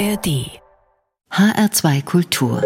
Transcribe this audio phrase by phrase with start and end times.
[0.00, 0.48] ARD
[1.30, 2.62] HR2 Kultur.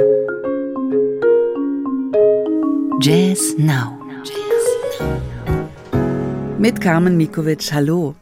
[3.01, 3.99] Jazz Now.
[6.61, 8.15] Mit Carmen Mikovic, hallo.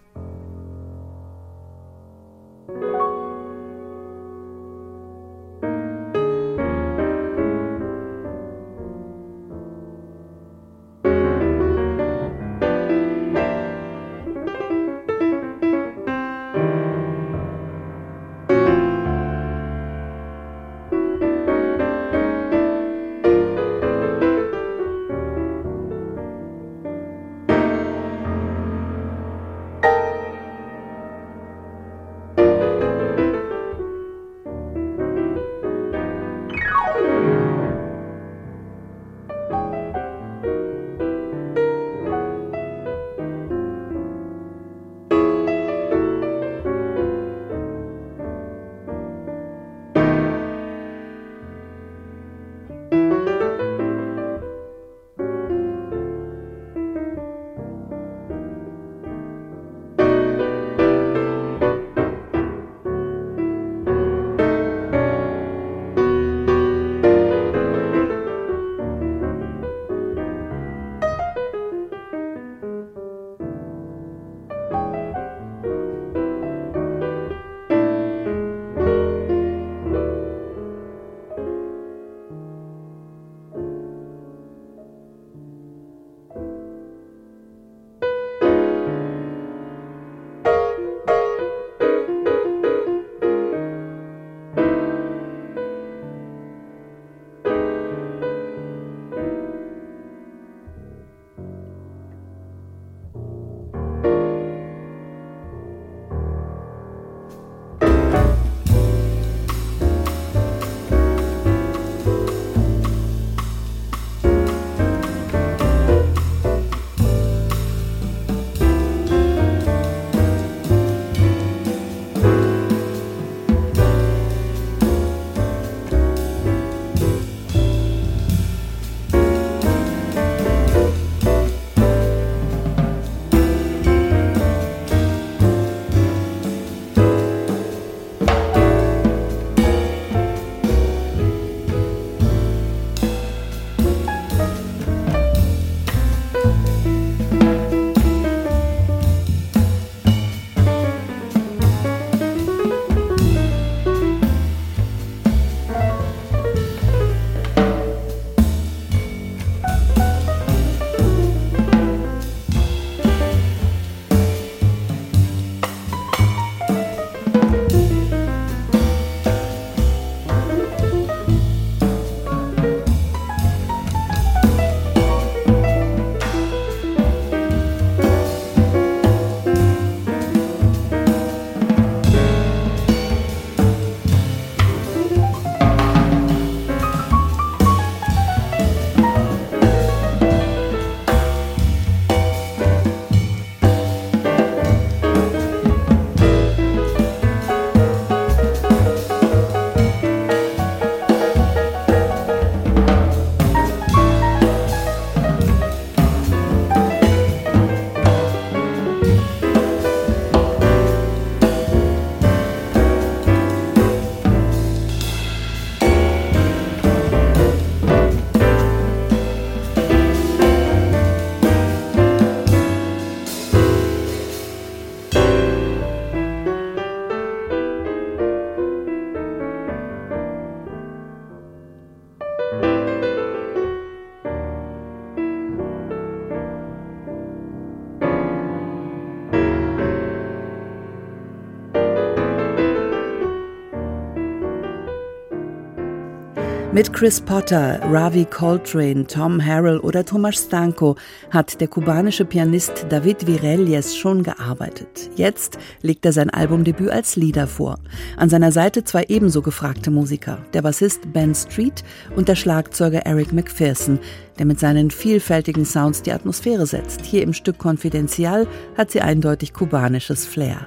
[246.74, 250.96] Mit Chris Potter, Ravi Coltrane, Tom Harrell oder Tomasz Stanko
[251.30, 255.10] hat der kubanische Pianist David Virelles schon gearbeitet.
[255.14, 257.78] Jetzt legt er sein Albumdebüt als Lieder vor.
[258.16, 261.84] An seiner Seite zwei ebenso gefragte Musiker, der Bassist Ben Street
[262.16, 263.98] und der Schlagzeuger Eric McPherson.
[264.38, 267.04] Der mit seinen vielfältigen Sounds die Atmosphäre setzt.
[267.04, 268.46] Hier im Stück Confidential
[268.76, 270.66] hat sie eindeutig kubanisches Flair.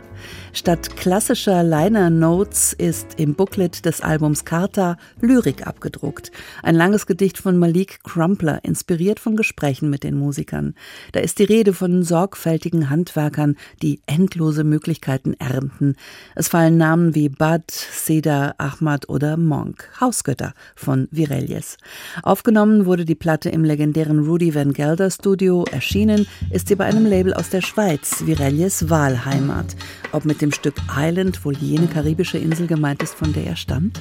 [0.54, 6.32] Statt klassischer Liner Notes ist im Booklet des Albums Carta Lyrik abgedruckt.
[6.64, 10.76] Ein langes Gedicht von Malik Crumpler, inspiriert von Gesprächen mit den Musikern.
[11.12, 15.96] Da ist die Rede von sorgfältigen Handwerkern, die endlose Möglichkeiten ernten.
[16.36, 21.78] Es fallen Namen wie Bud, Seda, Ahmad oder Monk, Hausgötter von Virelles.
[22.24, 25.66] Aufgenommen wurde die Platte im legendären Rudy Van Gelder Studio.
[25.72, 29.76] Erschienen ist sie bei einem Label aus der Schweiz, Virelles Wahlheimat.
[30.12, 34.00] Ob mit dem Stück Island wohl jene karibische Insel gemeint ist, von der er stammt?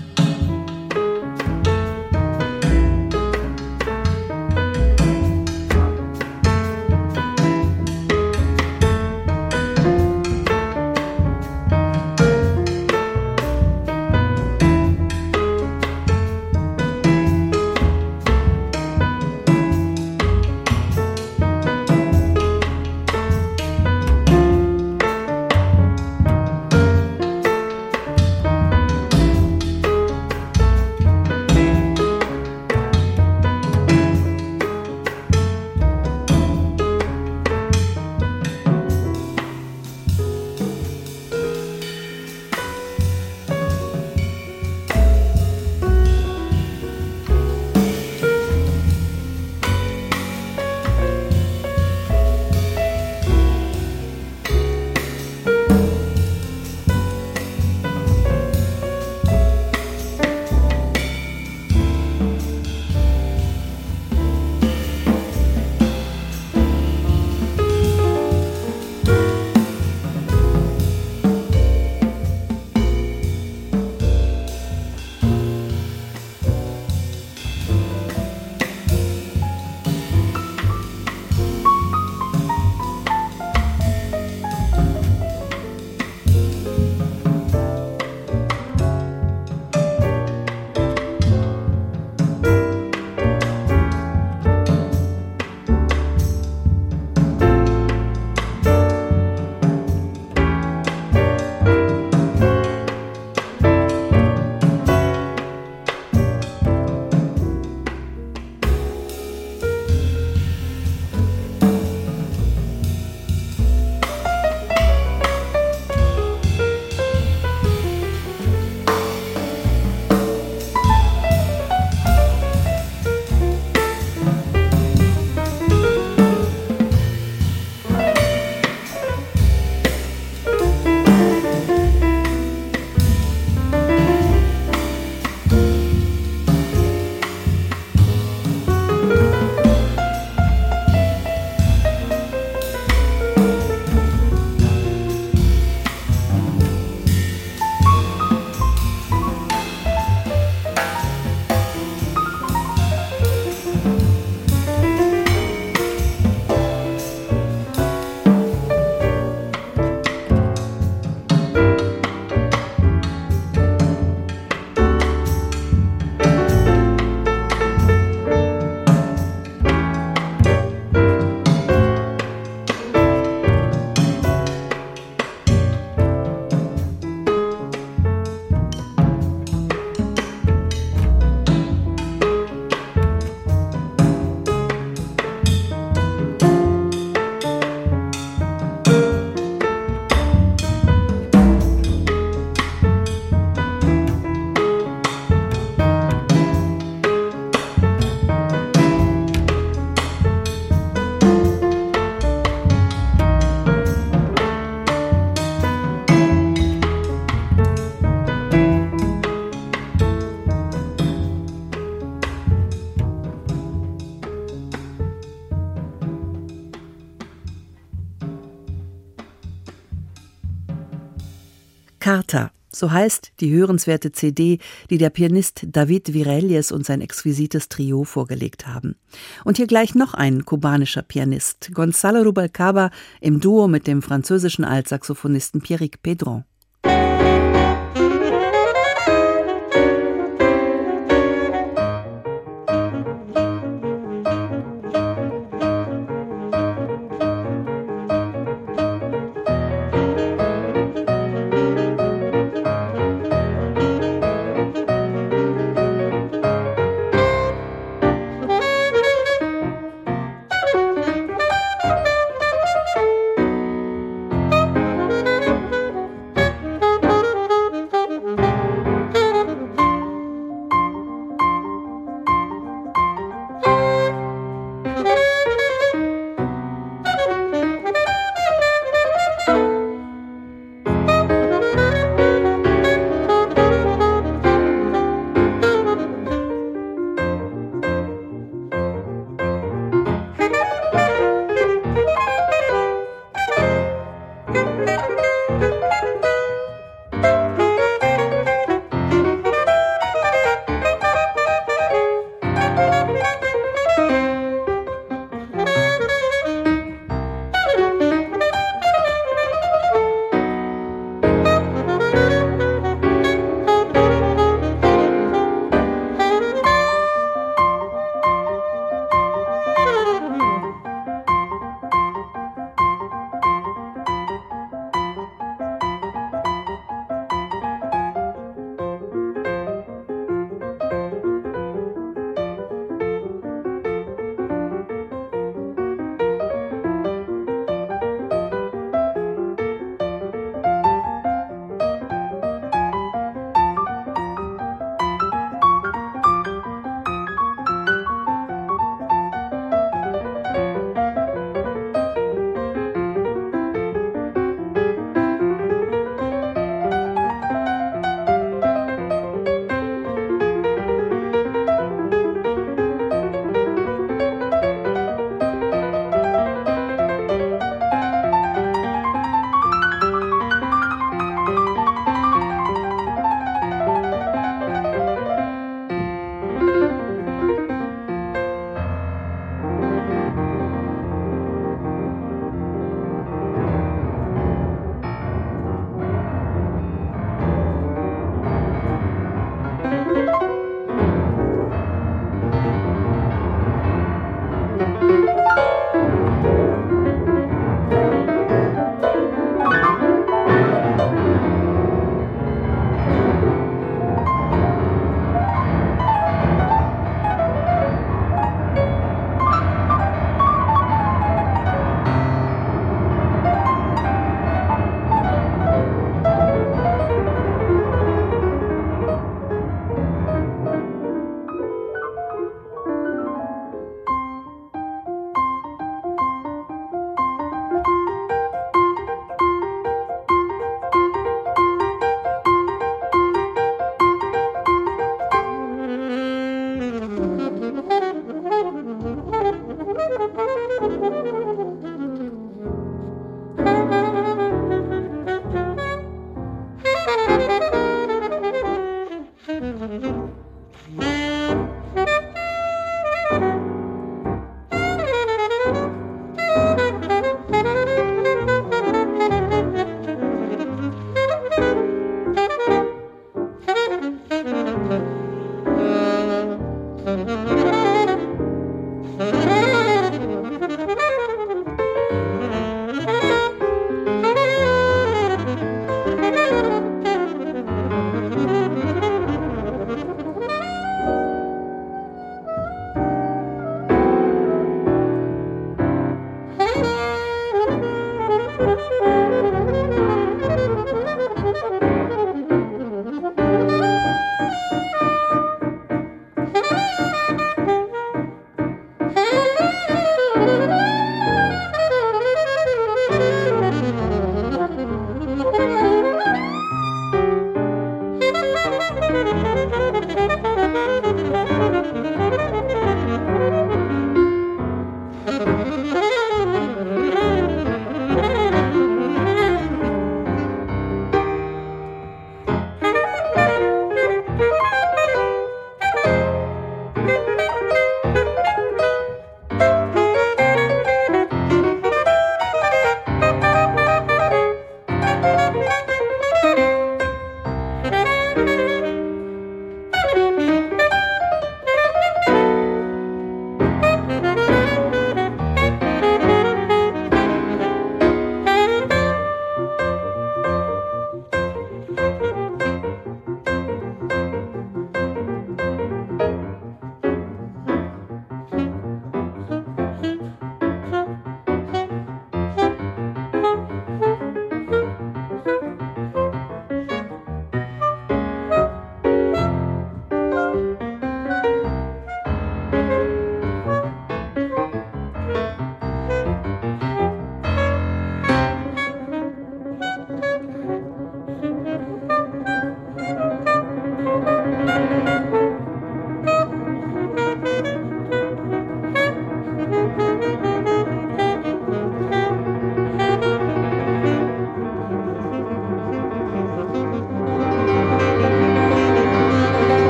[222.75, 224.59] So heißt die hörenswerte CD,
[224.91, 228.97] die der Pianist David Virelles und sein exquisites Trio vorgelegt haben.
[229.45, 232.91] Und hier gleich noch ein kubanischer Pianist, Gonzalo Rubalcaba
[233.21, 236.45] im Duo mit dem französischen Altsaxophonisten Pierrick Pedron.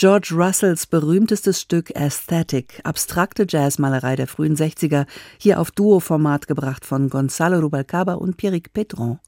[0.00, 5.04] George Russells berühmtestes Stück Aesthetic, abstrakte Jazzmalerei der frühen 60er,
[5.36, 9.18] hier auf Duo-Format gebracht von Gonzalo Rubalcaba und Pierrick Petron.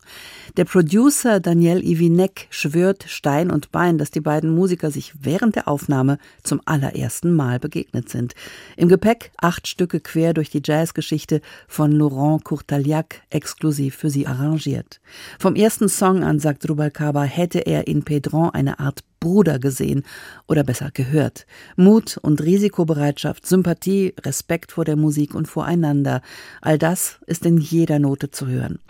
[0.57, 5.69] Der Producer Daniel Ivinek schwört Stein und Bein, dass die beiden Musiker sich während der
[5.69, 8.35] Aufnahme zum allerersten Mal begegnet sind.
[8.79, 15.02] Im Gepäck acht Stücke quer durch die Jazzgeschichte von Laurent Courtaliac, exklusiv für sie arrangiert.
[15.38, 20.02] Vom ersten Song an, sagt Rubalcaba, hätte er in Pedron eine Art Bruder gesehen
[20.49, 21.47] oder besser gehört.
[21.76, 26.23] Mut und Risikobereitschaft, Sympathie, Respekt vor der Musik und voreinander,
[26.61, 28.81] all das ist in jeder Note zu hören.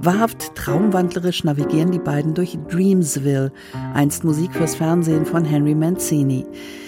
[0.00, 3.52] Wahrhaft traumwandlerisch navigieren die beiden durch Dreamsville,
[3.92, 6.46] einst Musik fürs Fernsehen von Henry Mancini.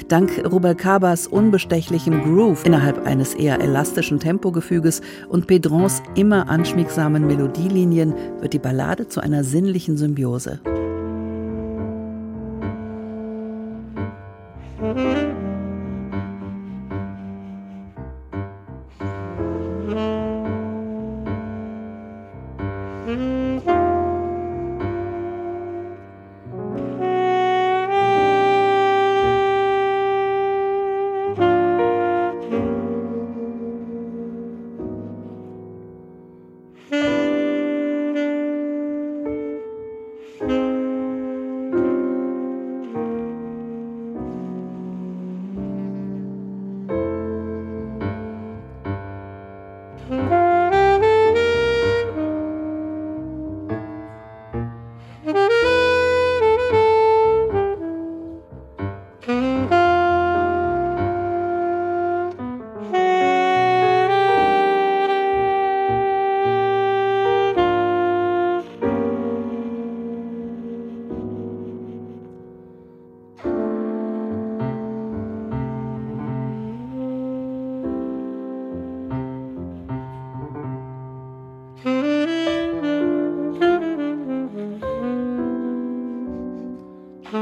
[0.08, 8.54] Dank Rubalcabas unbestechlichem Groove innerhalb eines eher elastischen Tempogefüges und Pedrons immer anschmiegsamen Melodielinien wird
[8.54, 10.61] die Ballade zu einer sinnlichen Symbiose.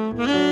[0.03, 0.52] Mm-hmm.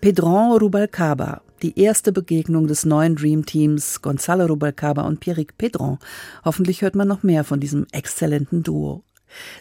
[0.00, 5.98] Pedron Rubalcaba, die erste Begegnung des neuen Dream Teams Gonzalo Rubalcaba und Pierrick Pedron.
[6.44, 9.02] Hoffentlich hört man noch mehr von diesem exzellenten Duo.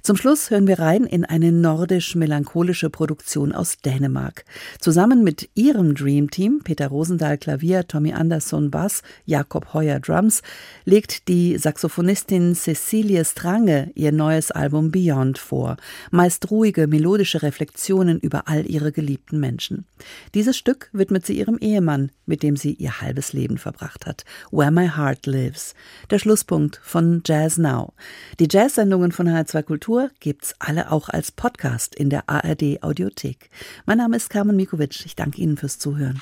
[0.01, 4.45] Zum Schluss hören wir rein in eine nordisch-melancholische Produktion aus Dänemark.
[4.80, 10.41] Zusammen mit ihrem Dream Team, Peter Rosendahl Klavier, Tommy Andersson Bass, Jakob Heuer Drums,
[10.86, 15.77] legt die Saxophonistin Cecilie Strange ihr neues Album Beyond vor.
[16.12, 19.86] Meist ruhige, melodische Reflexionen über all ihre geliebten Menschen.
[20.34, 24.23] Dieses Stück widmet sie ihrem Ehemann, mit dem sie ihr halbes Leben verbracht hat.
[24.51, 25.73] Where My Heart Lives.
[26.10, 27.93] Der Schlusspunkt von Jazz Now.
[28.39, 33.50] Die Jazz-Sendungen von HR2 2 Kultur gibt's alle auch als Podcast in der ARD Audiothek.
[33.86, 35.06] Mein Name ist Carmen Mikovic.
[35.06, 36.22] Ich danke Ihnen fürs Zuhören.